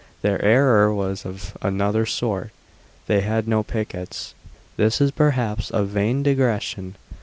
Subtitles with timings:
[0.23, 2.49] Their error was of another sort:
[3.05, 4.33] they had no pickets.
[4.75, 6.95] This is perhaps a vain digression.